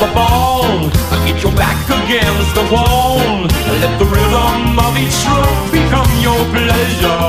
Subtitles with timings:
[0.00, 0.88] the ball.
[1.26, 3.18] Get your back against the wall.
[3.82, 7.19] Let the rhythm of each stroke become your pleasure.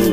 [0.00, 0.08] Now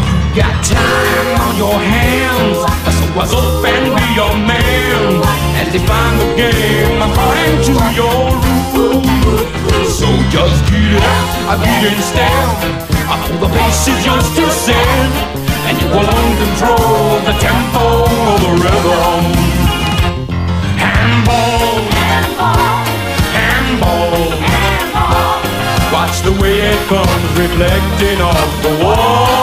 [0.00, 5.20] you got time on your hands, so what's up and be your man
[5.60, 8.32] and define the game according to your
[8.72, 9.92] rules.
[9.92, 12.80] So just get it up, I beat and stand.
[13.04, 15.12] I pull the bases to send,
[15.68, 17.59] and you alone control the tempo
[26.90, 29.39] comes reflecting off the wall.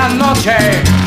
[0.00, 0.56] La noche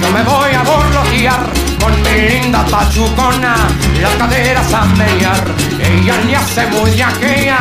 [0.01, 1.43] yo me voy a borlotear
[1.81, 3.55] con mi linda pachucona,
[4.01, 5.43] las caderas a menear.
[5.79, 7.57] Ella ni hace muy aquella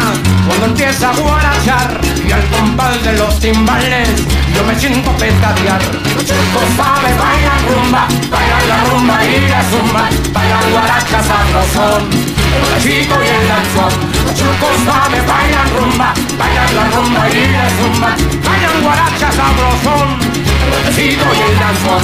[0.46, 4.08] cuando empieza a guarachar y al compás de los timbales
[4.54, 5.80] yo me siento petatear.
[6.28, 10.04] Chicos saben bailar rumba, bailar la rumba y la zumba,
[10.34, 12.02] bailar guaracha sabrosón.
[12.56, 13.92] El besito y el danzón,
[14.26, 18.10] los chicos saben bailar rumba, bailar la rumba y la zumba,
[18.44, 20.51] bailan guaracha sabrosón.
[20.64, 22.02] El besito y el danzón.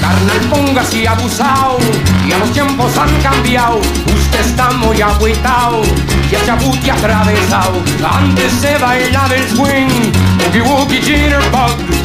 [0.00, 1.78] Carnal, póngase abusado,
[2.28, 3.78] ya los tiempos han cambiado.
[3.78, 5.82] Usted está muy agüitao
[6.30, 7.82] y el chabuti atravesado.
[8.12, 11.99] Antes se bailaba el swing, boogie woogie jitterbug.